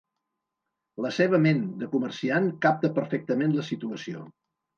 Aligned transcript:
La 1.05 1.11
seva 1.17 1.39
ment 1.43 1.59
de 1.81 1.89
comerciant 1.91 2.49
capta 2.67 2.93
perfectament 2.97 3.55
la 3.61 3.67
situació. 3.71 4.27